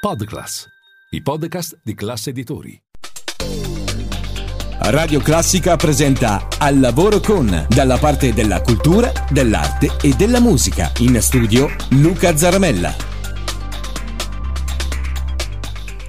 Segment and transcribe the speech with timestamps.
[0.00, 0.64] Podclass,
[1.10, 2.80] i podcast di classe editori.
[4.78, 10.92] Radio Classica presenta Al lavoro con, dalla parte della cultura, dell'arte e della musica.
[10.98, 12.94] In studio Luca Zaramella.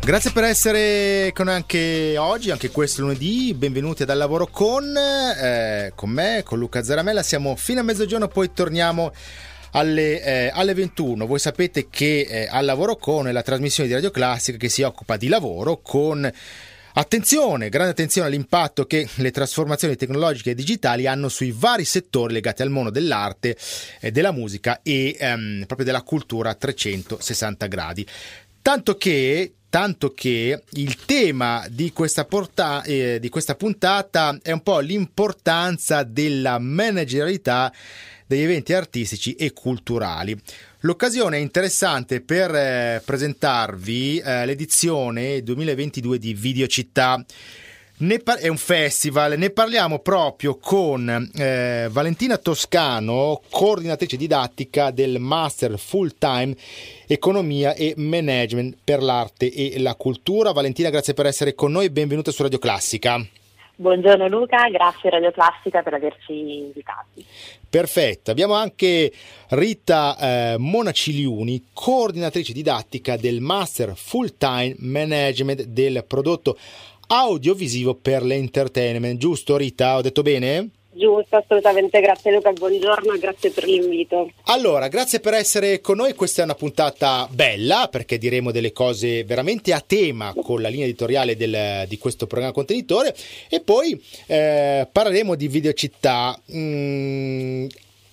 [0.02, 3.56] Grazie per essere con noi anche oggi, anche questo lunedì.
[3.56, 7.24] Benvenuti ad Al lavoro con, eh, con me, con Luca Zaramella.
[7.24, 9.12] Siamo fino a mezzogiorno, poi torniamo
[9.72, 11.26] alle, eh, alle 21.
[11.26, 14.82] Voi sapete che eh, Al lavoro con è la trasmissione di Radio Classica che si
[14.82, 16.32] occupa di lavoro con
[16.92, 22.64] Attenzione, grande attenzione all'impatto che le trasformazioni tecnologiche e digitali hanno sui vari settori legati
[22.64, 23.56] al mondo dell'arte,
[24.02, 28.06] eh, della musica e ehm, proprio della cultura a 360 gradi.
[28.62, 34.62] Tanto che, tanto che il tema di questa, porta, eh, di questa puntata è un
[34.62, 37.72] po' l'importanza della managerialità
[38.26, 40.40] degli eventi artistici e culturali.
[40.82, 47.24] L'occasione è interessante per eh, presentarvi eh, l'edizione 2022 di Videocittà.
[48.24, 55.78] Par- è un festival, ne parliamo proprio con eh, Valentina Toscano, coordinatrice didattica del Master
[55.78, 56.56] Full Time
[57.08, 60.54] Economia e Management per l'arte e la cultura.
[60.54, 63.22] Valentina, grazie per essere con noi e benvenuta su Radio Classica.
[63.76, 67.26] Buongiorno Luca, grazie Radio Classica per averci invitati.
[67.70, 69.12] Perfetto, abbiamo anche
[69.50, 76.58] Rita eh, Monaciliuni, coordinatrice didattica del Master Full Time Management del prodotto
[77.12, 79.18] audiovisivo per l'entertainment.
[79.18, 79.98] Giusto Rita?
[79.98, 80.70] Ho detto bene?
[80.92, 84.32] Giusto, assolutamente, grazie Luca, buongiorno e grazie per l'invito.
[84.46, 89.24] Allora, grazie per essere con noi, questa è una puntata bella perché diremo delle cose
[89.24, 93.16] veramente a tema con la linea editoriale del, di questo programma contenitore
[93.50, 96.38] e poi eh, parleremo di videocittà.
[96.54, 97.68] Mm,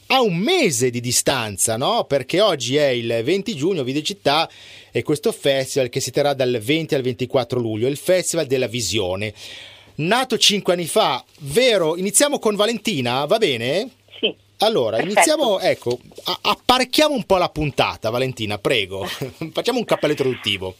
[0.08, 2.04] a un mese di distanza, no?
[2.04, 4.48] Perché oggi è il 20 giugno, Videocittà
[4.98, 9.34] è questo festival che si terrà dal 20 al 24 luglio, il Festival della Visione
[9.96, 11.96] nato cinque anni fa, vero?
[11.96, 13.90] Iniziamo con Valentina, va bene?
[14.20, 14.34] Sì.
[14.58, 15.14] Allora, Perfetto.
[15.14, 15.98] iniziamo, ecco,
[16.42, 19.04] apparecchiamo un po' la puntata, Valentina, prego.
[19.52, 20.74] Facciamo un cappello introduttivo.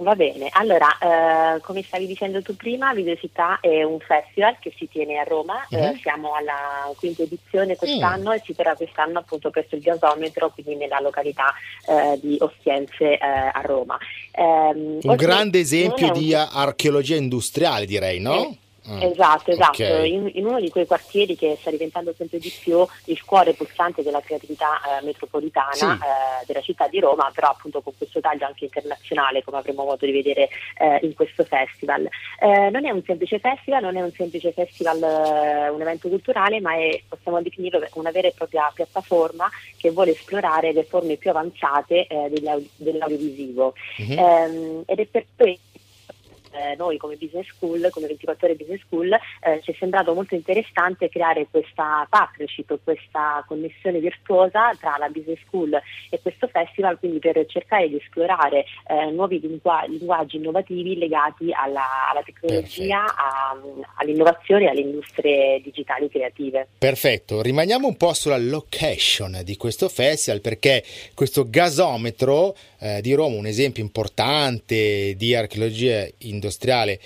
[0.00, 4.88] Va bene, allora eh, come stavi dicendo tu prima, Videocittà è un festival che si
[4.88, 5.76] tiene a Roma, uh-huh.
[5.76, 8.34] eh, siamo alla quinta edizione quest'anno mm.
[8.34, 11.52] e si terrà quest'anno appunto presso il gasometro, quindi nella località
[11.88, 13.98] eh, di Ostiense eh, a Roma.
[14.36, 16.12] Um, un grande esempio un...
[16.12, 18.56] di archeologia industriale direi, no?
[18.90, 19.02] Mm.
[19.02, 19.82] Esatto, esatto.
[19.82, 20.12] Okay.
[20.12, 24.02] In, in, uno di quei quartieri che sta diventando sempre di più il cuore pulsante
[24.02, 25.84] della creatività eh, metropolitana sì.
[25.84, 30.06] eh, della città di Roma, però appunto con questo taglio anche internazionale, come avremo modo
[30.06, 32.08] di vedere eh, in questo festival.
[32.40, 36.60] Eh, non è un semplice festival, non è un semplice festival, eh, un evento culturale,
[36.60, 41.30] ma è, possiamo definirlo una vera e propria piattaforma che vuole esplorare le forme più
[41.30, 42.30] avanzate eh,
[42.76, 43.74] dell'audiovisivo.
[44.00, 44.82] Mm-hmm.
[44.86, 45.67] Ed è per questo
[46.52, 50.34] eh, noi come business school, come 24 ore business school, eh, ci è sembrato molto
[50.34, 55.78] interessante creare questa partnership, questa connessione virtuosa tra la business school
[56.10, 62.10] e questo festival, quindi per cercare di esplorare eh, nuovi lingua- linguaggi innovativi legati alla,
[62.10, 63.56] alla tecnologia, a,
[63.96, 66.68] all'innovazione e alle industrie digitali creative.
[66.78, 70.84] Perfetto, rimaniamo un po' sulla location di questo festival perché
[71.14, 76.06] questo gasometro eh, di Roma, un esempio importante di archeologia
[76.38, 77.00] industriale,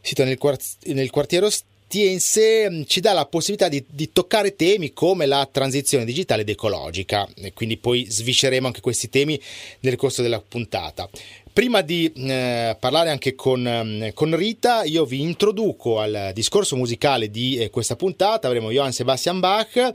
[0.00, 4.92] sito nel, quart- nel quartiere Ostiense, mm, ci dà la possibilità di, di, toccare temi
[4.92, 9.40] come la transizione digitale ed ecologica e quindi poi svisceremo anche questi temi
[9.80, 11.08] nel corso della puntata.
[11.54, 17.30] Prima di eh, parlare anche con, eh, con, Rita, io vi introduco al discorso musicale
[17.30, 18.48] di eh, questa puntata.
[18.48, 19.92] Avremo Johann Sebastian Bach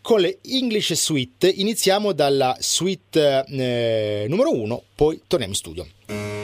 [0.00, 1.48] con le English Suite.
[1.48, 6.39] Iniziamo dalla suite eh, numero 1, poi torniamo in studio.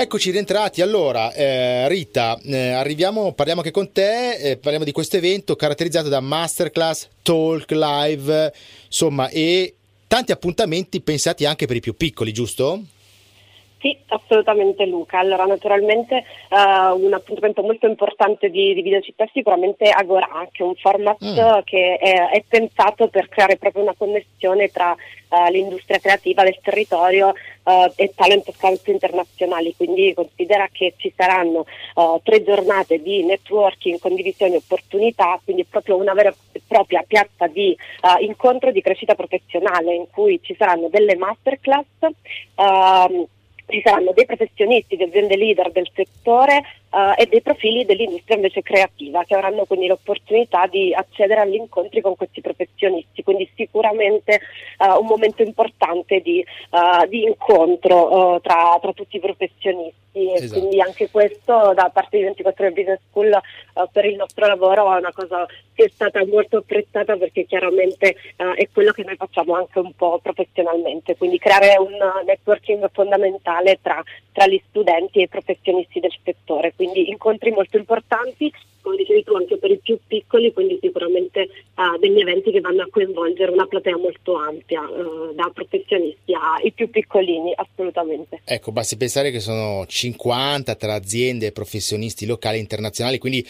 [0.00, 0.80] Eccoci rientrati.
[0.80, 6.08] Allora, eh, Rita, eh, arriviamo, parliamo anche con te, eh, parliamo di questo evento caratterizzato
[6.08, 8.50] da masterclass, talk live,
[8.86, 9.74] insomma, e
[10.06, 12.82] tanti appuntamenti pensati anche per i più piccoli, giusto?
[13.80, 15.18] Sì, assolutamente Luca.
[15.18, 20.66] Allora, naturalmente uh, un appuntamento molto importante di, di Videocittà è sicuramente Agora, che è
[20.66, 21.60] un format mm.
[21.64, 27.28] che è, è, pensato per creare proprio una connessione tra uh, l'industria creativa del territorio
[27.28, 29.74] uh, e talent scout internazionali.
[29.74, 31.64] Quindi considera che ci saranno
[32.22, 37.76] tre giornate di networking, condivisione e opportunità, quindi proprio una vera e propria piazza di
[38.20, 41.84] incontro di crescita professionale in cui ci saranno delle masterclass
[42.54, 43.26] ehm,
[43.70, 48.62] ci saranno dei professionisti, delle aziende leader del settore uh, e dei profili dell'industria invece
[48.62, 54.40] creativa che avranno quindi l'opportunità di accedere agli incontri con questi professionisti, quindi sicuramente
[54.78, 59.98] uh, un momento importante di, uh, di incontro tra, tra, tutti i professionisti.
[60.12, 60.58] E esatto.
[60.58, 63.40] quindi anche questo da parte di 24 ore Business School
[63.92, 68.16] per il nostro lavoro è una cosa che è stata molto apprezzata perché chiaramente
[68.56, 74.02] è quello che noi facciamo anche un po' professionalmente, quindi creare un networking fondamentale tra,
[74.32, 78.50] tra gli studenti e i professionisti del settore quindi incontri molto importanti,
[78.82, 82.82] come dicevi tu anche per i più piccoli, quindi sicuramente uh, degli eventi che vanno
[82.82, 88.40] a coinvolgere una platea molto ampia, uh, da professionisti ai più piccolini, assolutamente.
[88.44, 93.46] Ecco, basti pensare che sono 50 tra aziende e professionisti locali e internazionali, quindi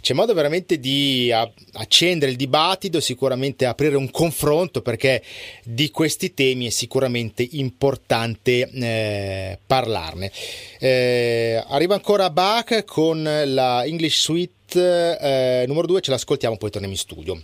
[0.00, 1.32] c'è modo veramente di
[1.72, 5.22] accendere il dibattito, sicuramente aprire un confronto perché
[5.64, 10.30] di questi temi è sicuramente importante eh, parlarne.
[10.78, 16.94] Eh, arriva ancora Bach con la English Suite eh, numero 2, ce l'ascoltiamo, poi torniamo
[16.94, 17.42] in studio.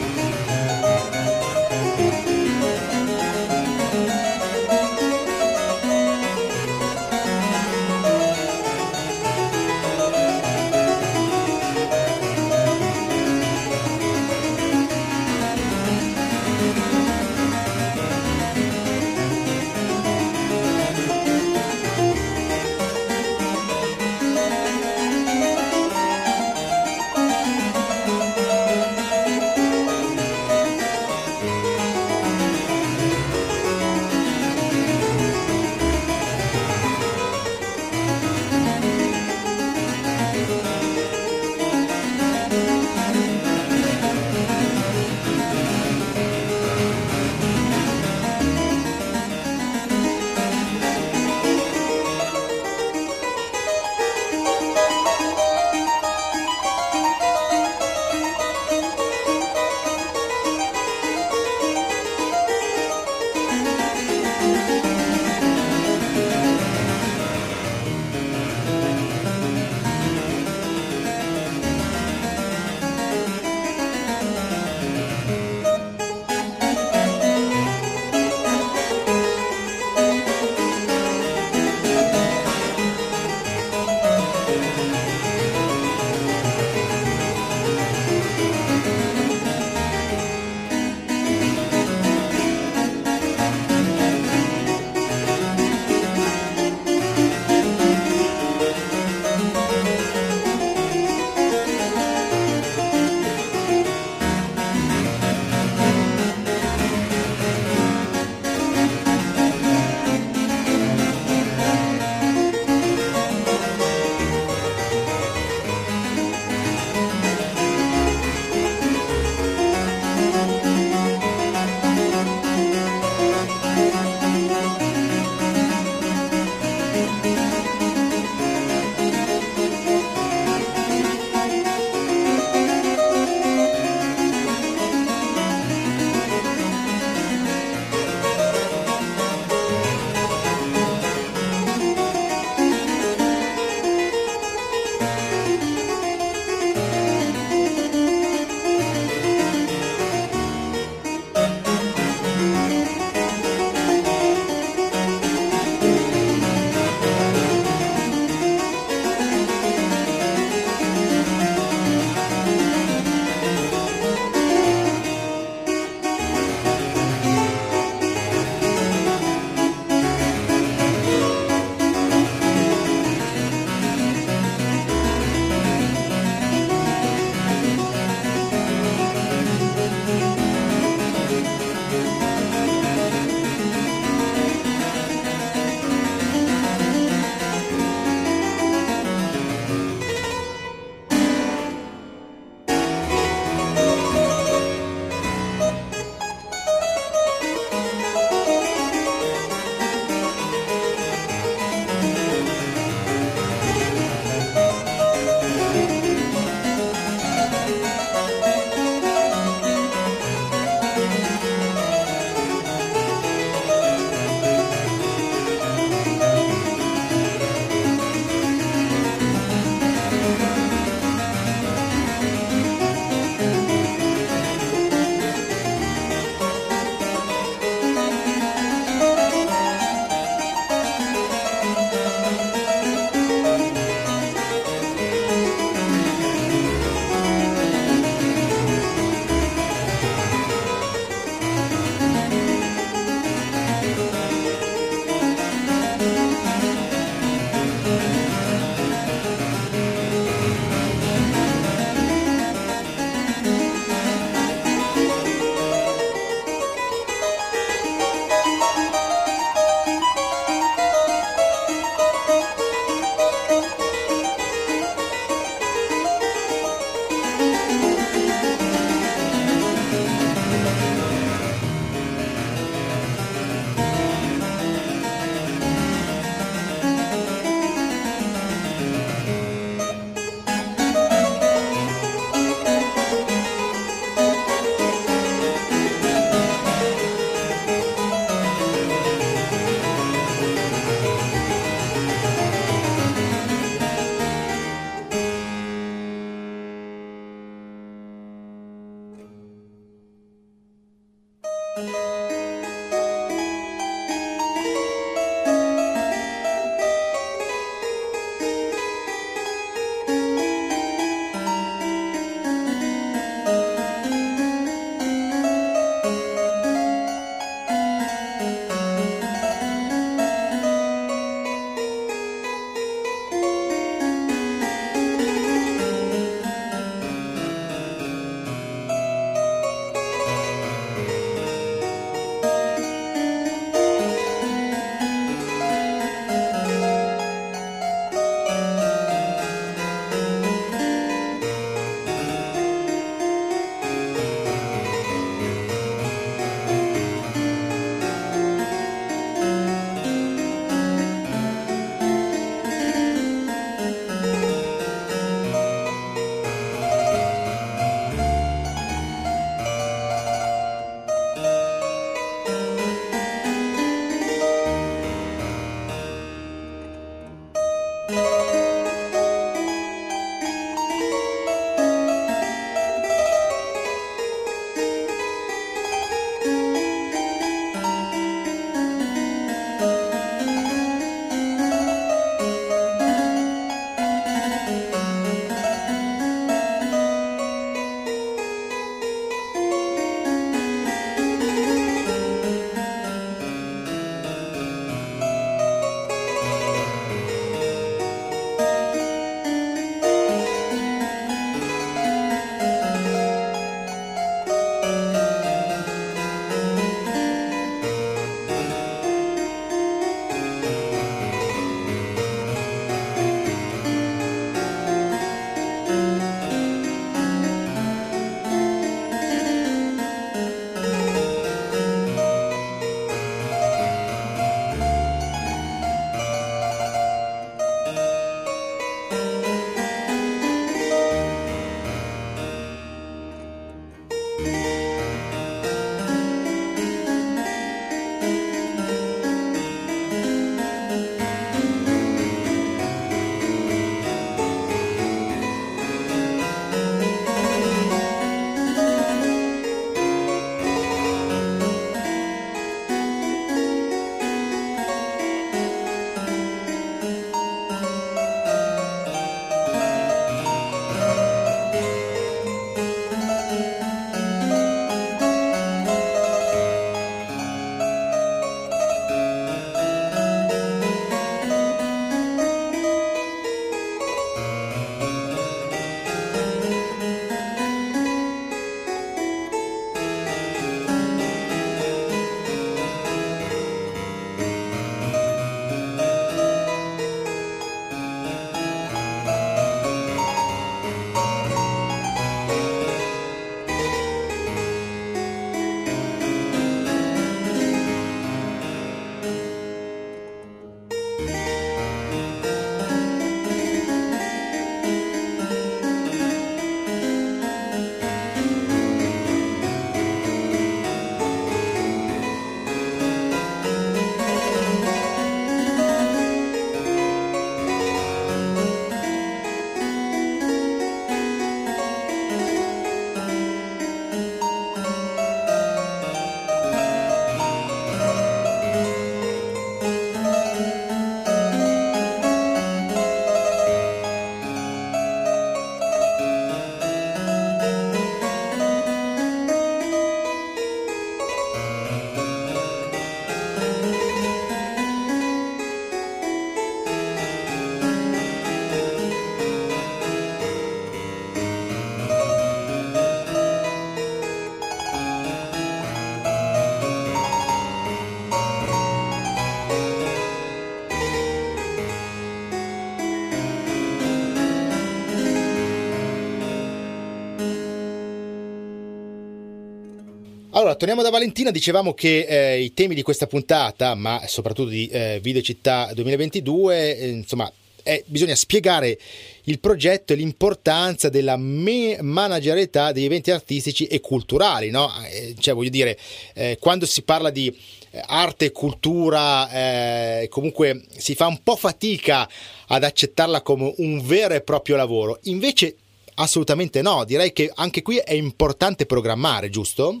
[570.66, 574.88] Allora, torniamo da Valentina, dicevamo che eh, i temi di questa puntata, ma soprattutto di
[574.88, 577.48] eh, Video Città 2022, eh, insomma,
[577.84, 578.98] è, bisogna spiegare
[579.44, 584.90] il progetto e l'importanza della me- managerialità degli eventi artistici e culturali, no?
[585.08, 585.96] Eh, cioè, voglio dire,
[586.34, 587.56] eh, quando si parla di
[587.90, 592.28] eh, arte e cultura, eh, comunque si fa un po' fatica
[592.66, 595.20] ad accettarla come un vero e proprio lavoro.
[595.26, 595.76] Invece,
[596.14, 600.00] assolutamente no, direi che anche qui è importante programmare, giusto?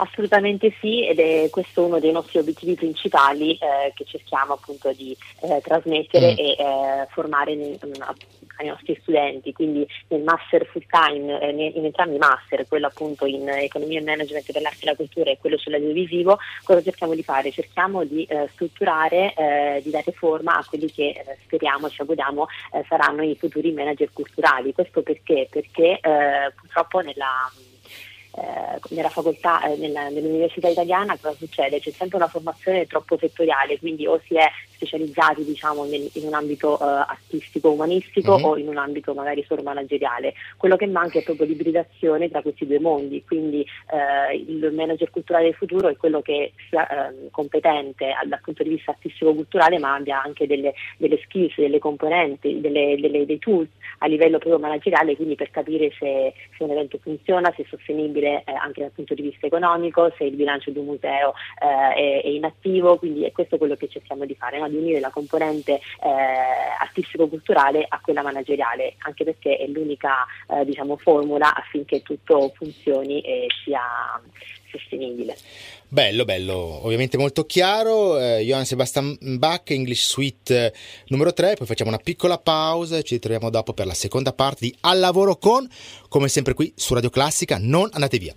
[0.00, 5.14] Assolutamente sì ed è questo uno dei nostri obiettivi principali eh, che cerchiamo appunto di
[5.42, 6.36] eh, trasmettere mm.
[6.38, 8.04] e eh, formare in, in,
[8.56, 13.26] ai nostri studenti, quindi nel master full time, eh, in entrambi i master, quello appunto
[13.26, 17.50] in economia e management dell'arte e della cultura e quello sull'audiovisivo, cosa cerchiamo di fare?
[17.50, 22.46] Cerchiamo di eh, strutturare, eh, di dare forma a quelli che speriamo, ci auguriamo
[22.88, 24.72] saranno i futuri manager culturali.
[24.72, 25.46] Questo perché?
[25.50, 26.00] Perché
[26.54, 27.50] purtroppo nella
[28.36, 31.80] eh, nella facoltà, eh, nella, nell'università italiana cosa succede?
[31.80, 34.48] C'è sempre una formazione troppo settoriale, quindi o si è
[34.80, 38.44] specializzati diciamo, nel, in un ambito uh, artistico, umanistico mm-hmm.
[38.44, 40.32] o in un ambito magari solo manageriale.
[40.56, 45.44] Quello che manca è proprio l'ibridazione tra questi due mondi, quindi uh, il manager culturale
[45.44, 50.22] del futuro è quello che sia uh, competente dal punto di vista artistico-culturale ma abbia
[50.22, 55.34] anche delle, delle skills, delle componenti, delle, delle, dei tools a livello proprio manageriale, quindi
[55.34, 59.22] per capire se, se un evento funziona, se è sostenibile eh, anche dal punto di
[59.22, 63.58] vista economico, se il bilancio di un museo eh, è, è inattivo, quindi è questo
[63.58, 64.58] quello che cerchiamo di fare.
[64.58, 64.69] No?
[64.70, 66.08] Di unire la componente eh,
[66.78, 73.46] artistico-culturale a quella manageriale, anche perché è l'unica eh, diciamo, formula affinché tutto funzioni e
[73.64, 73.82] sia
[74.70, 75.36] sostenibile.
[75.88, 76.54] Bello, bello,
[76.84, 78.18] ovviamente molto chiaro.
[78.18, 80.72] Eh, Johann Sebastian Bach, English Suite eh,
[81.08, 84.66] numero 3, poi facciamo una piccola pausa e ci ritroviamo dopo per la seconda parte
[84.66, 85.68] di Al lavoro con,
[86.08, 88.34] come sempre qui su Radio Classica, non andate via.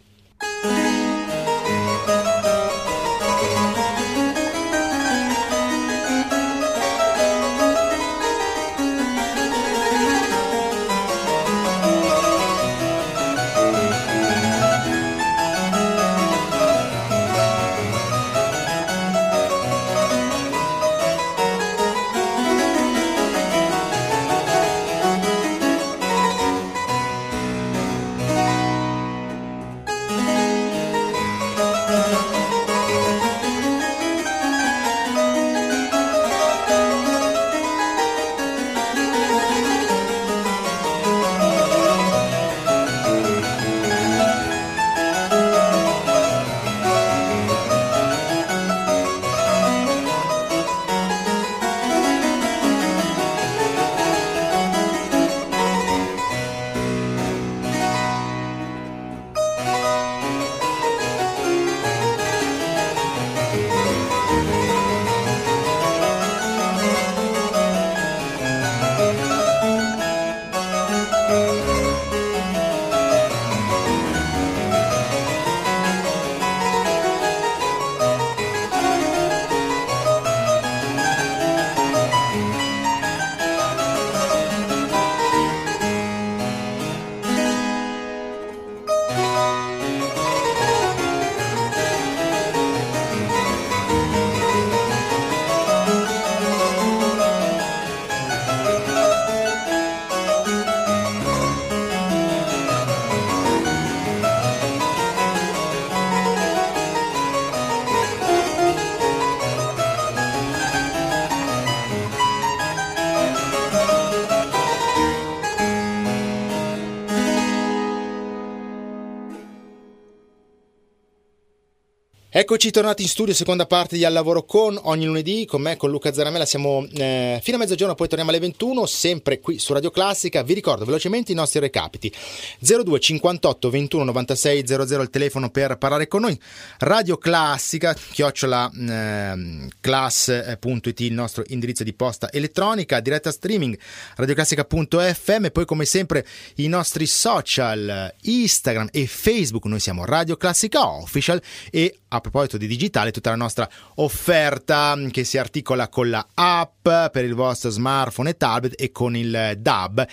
[122.35, 125.91] Eccoci tornati in studio, seconda parte di Al Lavoro con, ogni lunedì con me, con
[125.91, 129.91] Luca Zaramella, siamo eh, fino a mezzogiorno, poi torniamo alle 21, sempre qui su Radio
[129.91, 130.41] Classica.
[130.41, 132.11] Vi ricordo velocemente i nostri recapiti.
[132.57, 136.35] 02 58 21 96 00 il telefono per parlare con noi.
[136.79, 143.77] Radio Classica, chiocciola eh, class.it il nostro indirizzo di posta elettronica, diretta streaming,
[144.15, 151.39] radioclassica.fm, poi come sempre i nostri social, Instagram e Facebook, noi siamo Radio Classica Official
[151.69, 157.23] e proposito di digitale, tutta la nostra offerta che si articola con la app per
[157.23, 160.07] il vostro smartphone e tablet e con il DAB.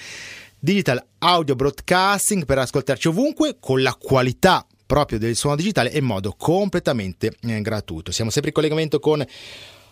[0.58, 6.34] Digital Audio Broadcasting per ascoltarci ovunque con la qualità proprio del suono digitale in modo
[6.36, 8.12] completamente eh, gratuito.
[8.12, 9.24] Siamo sempre in collegamento con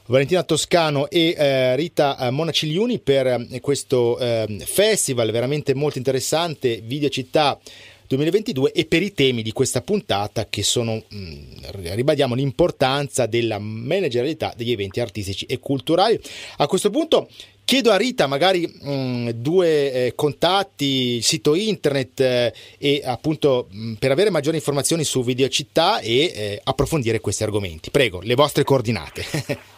[0.07, 6.81] Valentina Toscano e eh, Rita eh, Monacigliuni per eh, questo eh, festival veramente molto interessante,
[6.83, 7.59] Video Città
[8.09, 11.42] 2022 e per i temi di questa puntata che sono, mm,
[11.94, 16.18] ribadiamo l'importanza della managerialità degli eventi artistici e culturali.
[16.57, 17.29] A questo punto
[17.64, 23.79] chiedo a Rita magari mh, mm, due eh, contatti, sito internet eh, e appunto mh,
[23.79, 27.90] mm, per avere maggiori informazioni su Videocittà e eh, approfondire questi argomenti.
[27.90, 29.66] Prego, le vostre coordinate.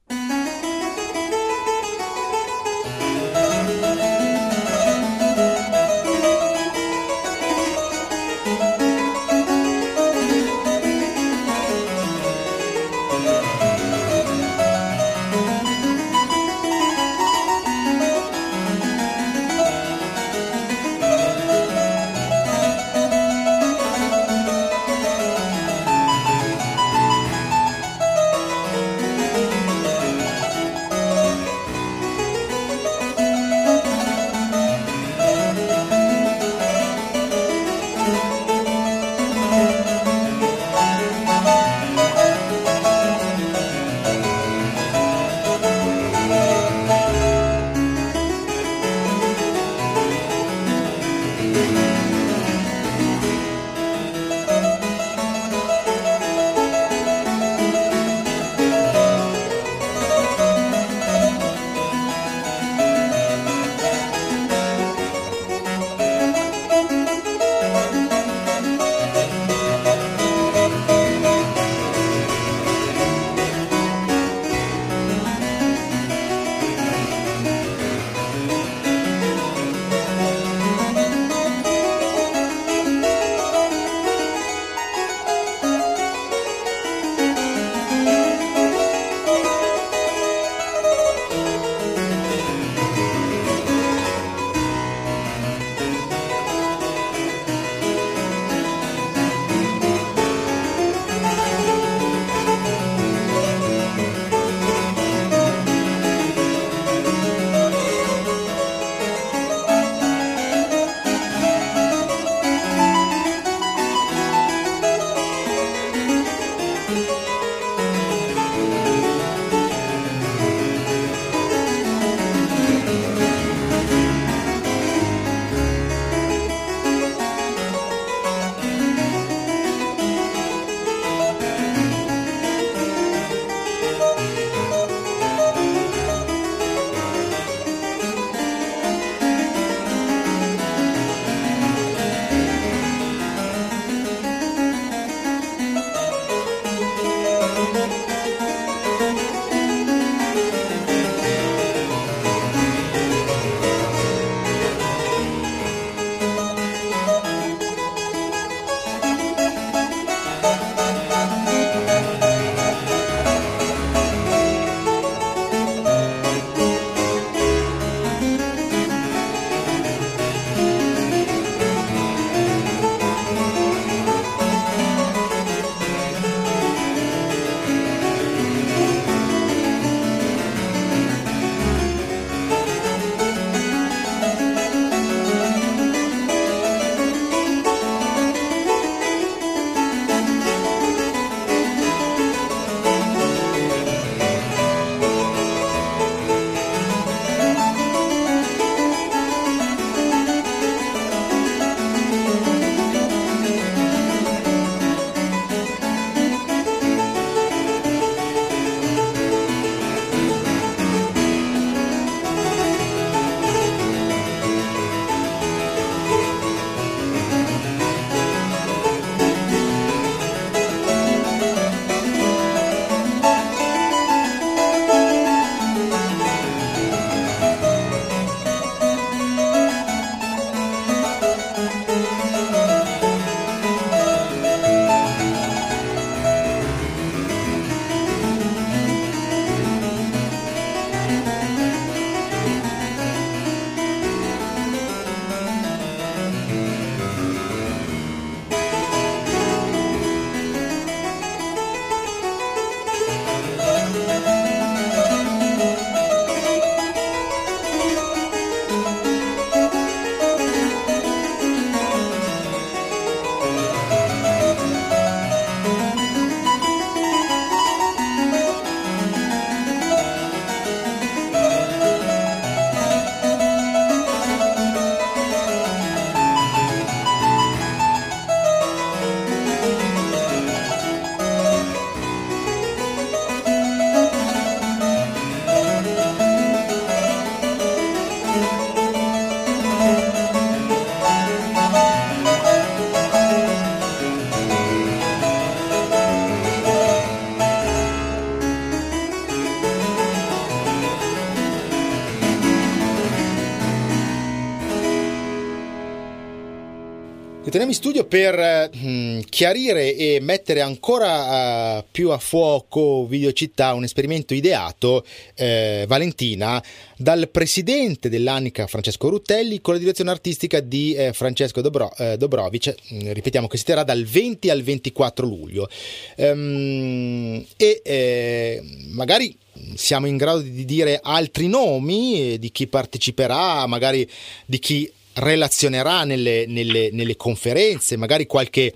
[307.54, 313.74] Ritorniamo in studio per mh, mm, chiarire e mettere ancora uh, più a fuoco Videocittà,
[313.74, 316.60] un esperimento ideato, eh, Valentina,
[316.96, 322.74] dal presidente dell'Anica Francesco Ruttelli con la direzione artistica di eh, Francesco Dobro, eh, Dobrovic,
[322.92, 325.68] mm, ripetiamo che si terrà dal 20 al 24 luglio.
[326.16, 329.38] Um, e eh, magari
[329.76, 334.10] siamo in grado di dire altri nomi eh, di chi parteciperà, magari
[334.44, 338.74] di chi relazionerà nelle, nelle, nelle conferenze, magari qualche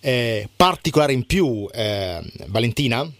[0.00, 3.10] eh, particolare in più, eh, Valentina?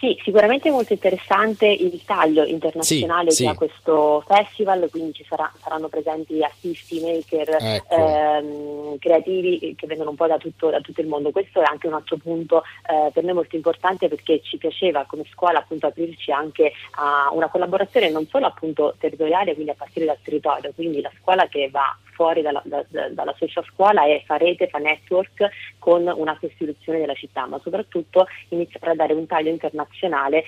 [0.00, 3.54] Sì, sicuramente molto interessante il taglio internazionale sì, che sì.
[3.54, 7.94] ha questo festival, quindi ci sarà, saranno presenti artisti, maker, ecco.
[7.94, 11.30] ehm, creativi che vengono un po' da tutto, da tutto, il mondo.
[11.30, 15.24] Questo è anche un altro punto eh, per noi molto importante perché ci piaceva come
[15.30, 20.22] scuola appunto aprirci anche a una collaborazione non solo appunto territoriale, quindi a partire dal
[20.22, 24.68] territorio, quindi la scuola che va fuori dalla, da, dalla stessa scuola e fa rete,
[24.68, 25.48] fa network
[25.78, 30.44] con una costituzione della città, ma soprattutto iniziare a dare un taglio internazionale eh,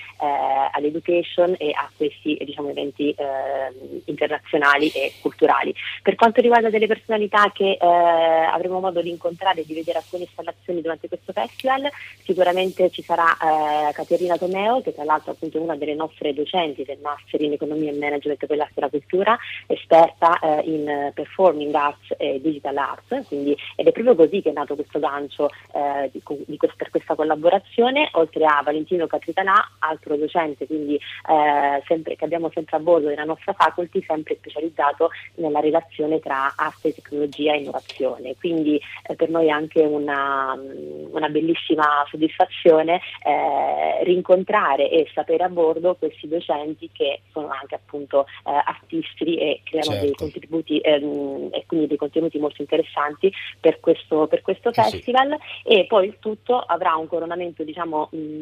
[0.71, 5.73] all'education e a questi diciamo, eventi eh, internazionali e culturali.
[6.01, 10.23] Per quanto riguarda delle personalità che eh, avremo modo di incontrare e di vedere alcune
[10.23, 11.89] installazioni durante questo festival,
[12.23, 16.83] sicuramente ci sarà eh, Caterina Tomeo, che tra l'altro appunto, è una delle nostre docenti
[16.83, 19.37] del Master in Economia e Management per l'arte e la cultura,
[19.67, 24.53] esperta eh, in performing Arts e Digital Arts, quindi, ed è proprio così che è
[24.53, 30.67] nato questo gancio eh, di, di per questa collaborazione, oltre a Valentino Catritanà, altro docente
[30.67, 36.19] quindi, eh, sempre, che abbiamo sempre a bordo della nostra faculty, sempre specializzato nella relazione
[36.19, 38.35] tra arte, tecnologia e innovazione.
[38.35, 45.49] Quindi eh, per noi è anche una, una bellissima soddisfazione eh, rincontrare e sapere a
[45.49, 50.05] bordo questi docenti che sono anche appunto eh, artisti e creano certo.
[50.05, 55.73] dei contributi ehm, e quindi dei contenuti molto interessanti per questo, per questo festival sì.
[55.73, 58.41] e poi il tutto avrà un coronamento diciamo mh,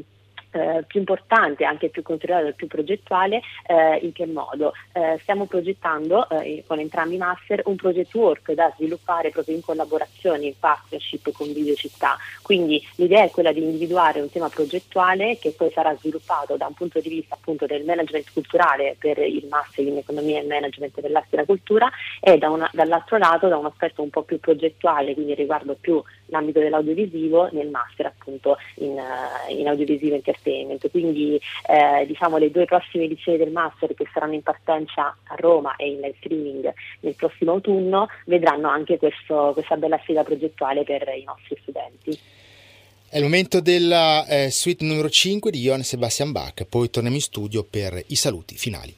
[0.51, 4.73] eh, più importante, anche più considerato, più progettuale, eh, in che modo?
[4.93, 9.61] Eh, stiamo progettando eh, con entrambi i master un project work da sviluppare proprio in
[9.61, 12.17] collaborazione, in partnership con Videocittà.
[12.41, 16.73] Quindi l'idea è quella di individuare un tema progettuale che poi sarà sviluppato da un
[16.73, 21.27] punto di vista appunto del management culturale per il master in economia e management dell'arte
[21.27, 21.89] e della cultura
[22.19, 26.01] e da una, dall'altro lato da un aspetto un po' più progettuale, quindi riguardo più
[26.31, 30.89] l'ambito dell'audiovisivo nel master appunto in, uh, in audiovisivo entertainment.
[30.89, 35.75] Quindi eh, diciamo le due prossime edizioni del master che saranno in partenza a Roma
[35.75, 41.07] e in live streaming nel prossimo autunno vedranno anche questo, questa bella sfida progettuale per
[41.15, 42.19] i nostri studenti.
[43.09, 47.21] È il momento della eh, suite numero 5 di Johann Sebastian Bach, poi torniamo in
[47.21, 48.95] studio per i saluti finali.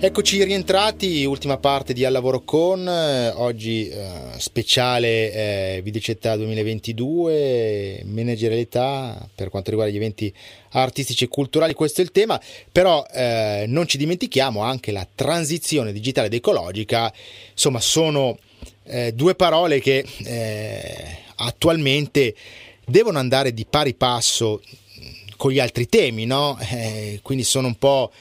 [0.00, 9.28] Eccoci rientrati, ultima parte di Al Lavoro Con, oggi eh, speciale eh, Videocetta 2022, managerialità
[9.34, 10.32] per quanto riguarda gli eventi
[10.70, 12.40] artistici e culturali, questo è il tema,
[12.70, 17.12] però eh, non ci dimentichiamo anche la transizione digitale ed ecologica,
[17.50, 18.38] insomma sono
[18.84, 22.36] eh, due parole che eh, attualmente
[22.86, 24.62] devono andare di pari passo
[25.36, 26.56] con gli altri temi, no?
[26.70, 28.12] Eh, quindi sono un po'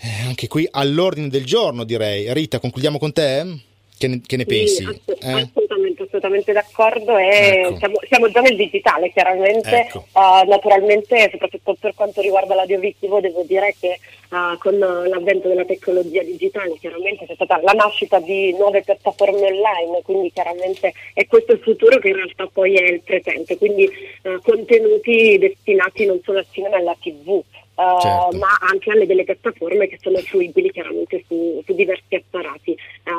[0.00, 2.32] Eh, anche qui all'ordine del giorno, direi.
[2.32, 3.64] Rita, concludiamo con te?
[3.98, 4.82] Che ne, che ne pensi?
[4.82, 5.32] Sì, assolut- eh?
[5.32, 7.16] assolutamente, assolutamente d'accordo.
[7.16, 7.76] Ecco.
[7.78, 9.70] Siamo, siamo, già nel digitale, chiaramente.
[9.70, 10.06] Ecco.
[10.12, 16.22] Uh, naturalmente, soprattutto per quanto riguarda l'audiovisivo, devo dire che uh, con l'avvento della tecnologia
[16.22, 21.60] digitale, chiaramente c'è stata la nascita di nuove piattaforme online, quindi chiaramente è questo il
[21.60, 23.56] futuro che in realtà poi è il presente.
[23.56, 23.88] Quindi
[24.24, 27.42] uh, contenuti destinati non solo al cinema e alla TV.
[27.76, 28.38] Certo.
[28.38, 32.75] ma anche alle delle piattaforme che sono fruibili chiaramente su, su diversi apparati.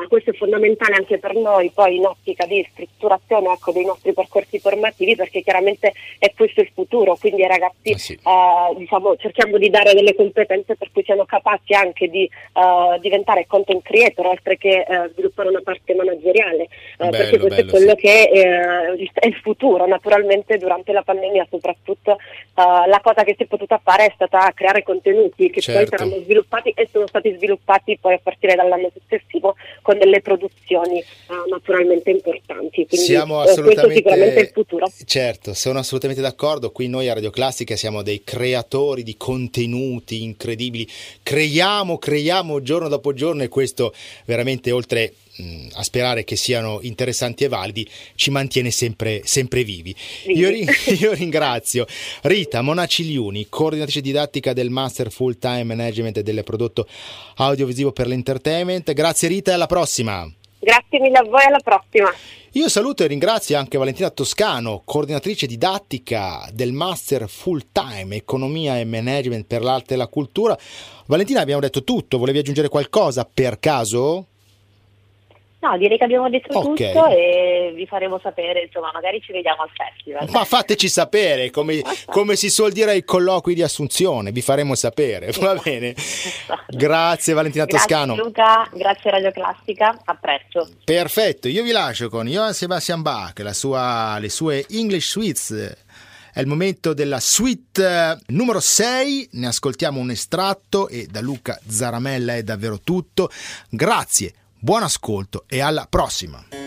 [0.07, 4.59] Questo è fondamentale anche per noi poi in ottica di strutturazione ecco, dei nostri percorsi
[4.59, 8.19] formativi perché chiaramente è questo il futuro, quindi ai ragazzi ah, sì.
[8.23, 12.29] uh, diciamo, cerchiamo di dare delle competenze per cui siano capaci anche di
[12.99, 17.95] diventare content creator oltre che sviluppare una parte manageriale, bello, perché questo bello, è quello
[17.95, 18.01] sì.
[18.01, 18.29] che
[19.13, 19.85] è il futuro.
[19.85, 22.17] Naturalmente durante la pandemia soprattutto
[22.55, 25.79] la cosa che si è potuta fare è stata creare contenuti che certo.
[25.79, 31.03] poi saranno sviluppati e sono stati sviluppati poi a partire dall'anno successivo con delle produzioni
[31.27, 32.85] uh, naturalmente importanti.
[32.87, 34.91] Quindi siamo assolutamente, questo sicuramente il futuro.
[35.05, 36.71] Certo, sono assolutamente d'accordo.
[36.71, 40.87] Qui noi a Radio Classica siamo dei creatori di contenuti incredibili.
[41.23, 43.93] Creiamo, creiamo giorno dopo giorno e questo
[44.25, 45.13] veramente oltre
[45.73, 49.95] a sperare che siano interessanti e validi, ci mantiene sempre, sempre vivi.
[50.27, 50.49] Io,
[50.99, 51.85] io, ringrazio
[52.23, 56.87] Rita Monacigliuni, coordinatrice didattica del Master Full Time Management e del prodotto
[57.35, 58.93] audiovisivo per l'entertainment.
[58.93, 60.29] Grazie Rita e alla prossima.
[60.59, 62.11] Grazie mille a voi, alla prossima.
[62.53, 68.85] Io saluto e ringrazio anche Valentina Toscano, coordinatrice didattica del Master Full Time Economia e
[68.85, 70.57] Management per l'arte e la cultura.
[71.05, 74.27] Valentina, abbiamo detto tutto, volevi aggiungere qualcosa per caso?
[75.59, 76.93] No, direi che abbiamo detto okay.
[76.93, 80.29] tutto e vi faremo sapere, insomma, magari ci vediamo al festival.
[80.29, 85.31] Ma fateci sapere, come, come si suol dire ai colloqui di assunzione, vi faremo sapere,
[85.39, 85.95] va bene?
[86.69, 88.15] Grazie Valentina grazie, Toscano.
[88.15, 90.69] Luca, grazie Radio Classica, a presto.
[90.83, 95.85] Perfetto, io vi lascio con Johann Sebastian Bach, sua, le sue English Suites.
[96.33, 101.59] È il momento della suite eh, numero 6, ne ascoltiamo un estratto e da Luca
[101.67, 103.31] Zaramella è davvero tutto.
[103.71, 106.66] Grazie Buon ascolto e alla prossima!